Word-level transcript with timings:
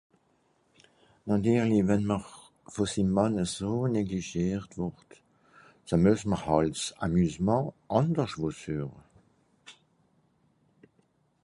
Nàtirlich, 1.25 1.85
wenn 1.87 2.03
m’r 2.09 2.25
vùn 2.73 2.89
sim 2.91 3.09
Mànn 3.15 3.39
eso 3.43 3.71
neglischiert 3.93 4.71
wùrd, 4.79 5.09
ze 5.87 5.95
muess 6.03 6.23
m’r 6.29 6.41
hàlt 6.45 6.75
’s 6.79 6.85
Amusement 7.05 7.67
àndersch 7.97 8.37
wo 8.41 8.49
sueche. 8.61 9.03